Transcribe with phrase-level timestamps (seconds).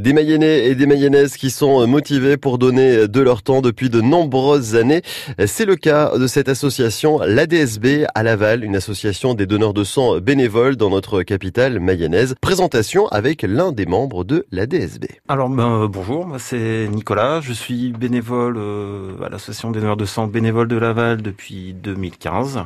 [0.00, 4.00] Des Mayennais et des Mayennaises qui sont motivés pour donner de leur temps depuis de
[4.00, 5.02] nombreuses années.
[5.46, 10.18] C'est le cas de cette association, l'ADSB à Laval, une association des donneurs de sang
[10.18, 12.34] bénévoles dans notre capitale mayonnaise.
[12.40, 15.04] Présentation avec l'un des membres de l'ADSB.
[15.28, 20.06] Alors ben, bonjour, moi c'est Nicolas, je suis bénévole euh, à l'association des donneurs de
[20.06, 22.64] sang bénévoles de Laval depuis 2015.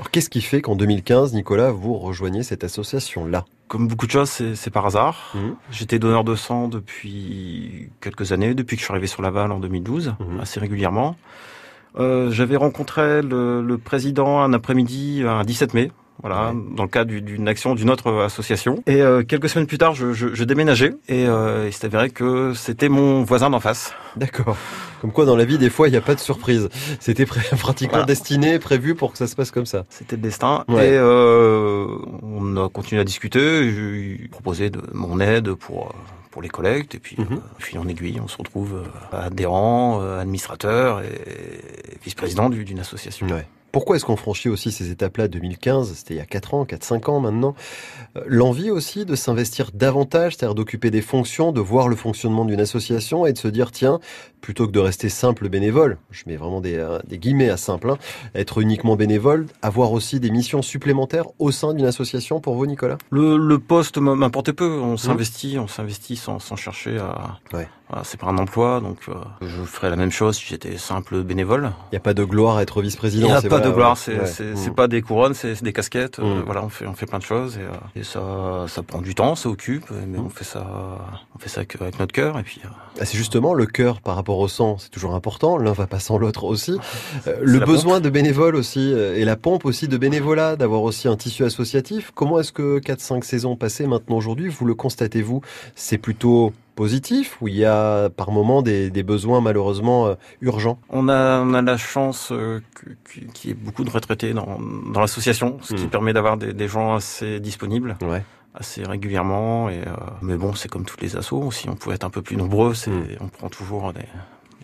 [0.00, 3.44] Alors qu'est-ce qui fait qu'en 2015, Nicolas, vous rejoignez cette association-là?
[3.68, 5.32] Comme beaucoup de choses, c'est par hasard.
[5.34, 5.38] Mmh.
[5.70, 9.60] J'étais donneur de sang depuis quelques années, depuis que je suis arrivé sur Laval en
[9.60, 10.40] 2012, Mmh.
[10.40, 11.16] assez régulièrement.
[11.98, 17.10] Euh, J'avais rencontré le, le président un après-midi, un 17 mai, voilà, dans le cadre
[17.10, 18.82] du- d'une action d'une autre association.
[18.86, 22.10] Et euh, quelques semaines plus tard, je, je, je déménageais et euh, il s'est avéré
[22.10, 23.92] que c'était mon voisin d'en face.
[24.16, 24.56] D'accord.
[25.00, 26.68] Comme quoi, dans la vie, des fois, il n'y a pas de surprise.
[27.00, 27.24] C'était
[27.58, 28.04] pratiquement Voilà.
[28.04, 29.86] destiné, prévu pour que ça se passe comme ça.
[29.88, 30.64] C'était le destin.
[30.68, 30.90] Ouais.
[30.90, 31.86] Et euh,
[32.22, 33.70] on a continué à discuter.
[33.70, 35.92] Je lui ai proposé de mon aide pour euh,
[36.30, 36.94] pour les collectes.
[36.94, 37.26] Et puis, Mhm.
[37.32, 38.82] euh, fil en aiguille, on se retrouve
[39.12, 41.08] euh, adhérent, euh, administrateur et
[42.04, 43.26] vice-président du- d'une association.
[43.28, 43.46] Ouais.
[43.72, 47.10] Pourquoi est-ce qu'on franchit aussi ces étapes-là 2015 C'était il y a 4 ans, 4-5
[47.10, 47.54] ans maintenant.
[48.16, 52.60] Euh, L'envie aussi de s'investir davantage, c'est-à-dire d'occuper des fonctions, de voir le fonctionnement d'une
[52.60, 54.00] association et de se dire, tiens,
[54.40, 57.90] plutôt que de rester simple bénévole, je mets vraiment des, euh, des guillemets à simple,
[57.90, 57.98] hein,
[58.34, 62.98] être uniquement bénévole, avoir aussi des missions supplémentaires au sein d'une association pour vous, Nicolas?
[63.10, 64.80] Le, le poste m'importait peu.
[64.80, 67.38] On s'investit, on s'investit sans, sans chercher à.
[67.52, 67.68] Ouais.
[67.88, 71.24] Voilà, c'est pas un emploi, donc euh, je ferais la même chose si j'étais simple
[71.24, 71.72] bénévole.
[71.90, 73.40] Il n'y a pas de gloire à être vice-président.
[73.40, 74.26] c'est pas de gloire, ouais.
[74.26, 74.70] c'est Ouais.
[74.70, 74.74] Mm.
[74.74, 76.18] pas des couronnes, c'est des casquettes.
[76.18, 76.42] euh, Mm.
[76.44, 79.14] voilà, on fait on fait plein de choses et, euh, et ça ça prend du
[79.14, 80.26] temps, ça occupe, mais Mm.
[80.26, 80.66] on fait ça
[81.34, 82.60] on fait ça avec notre cœur et puis.
[82.64, 82.68] euh,
[83.00, 85.56] Ah, C'est justement le cœur par rapport au sang, c'est toujours important.
[85.56, 86.78] L'un va pas sans l'autre aussi.
[87.26, 91.06] Euh, le besoin de bénévoles aussi euh, et la pompe aussi de bénévolat, d'avoir aussi
[91.08, 92.12] un tissu associatif.
[92.14, 95.40] Comment est-ce que 4-5 saisons passées maintenant aujourd'hui, vous le constatez-vous?
[95.74, 96.52] C'est plutôt
[96.84, 100.78] positif ou il y a par moment des, des besoins malheureusement euh, urgents?
[100.88, 102.60] On a, on a la chance euh,
[103.34, 104.58] qu'il y ait beaucoup de retraités dans,
[104.94, 105.90] dans l'association, ce qui Mm.
[105.90, 108.22] permet d'avoir des, des gens assez disponibles, Ouais.
[108.54, 109.68] assez régulièrement.
[109.68, 109.92] Et, euh,
[110.22, 111.50] mais bon, c'est comme toutes les assos.
[111.52, 113.18] Si on pouvait être un peu plus nombreux, c'est, Mm.
[113.20, 114.08] on prend toujours des,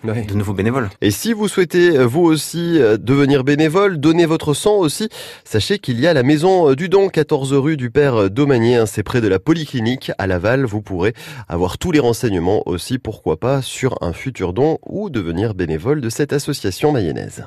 [0.06, 0.25] Ouais.
[0.25, 0.89] de nouveaux bénévoles.
[1.00, 5.09] Et si vous souhaitez euh, vous aussi euh, devenir bénévole, donner votre sang aussi,
[5.44, 8.87] sachez qu'il y a la maison euh, du don, 14 rue du Père Domanier, hein,
[8.87, 10.65] c'est près de la polyclinique à Laval.
[10.65, 11.15] Vous pourrez
[11.49, 16.09] avoir tous les renseignements aussi, pourquoi pas, sur un futur don ou devenir bénévole de
[16.09, 17.44] cette association mayonnaise.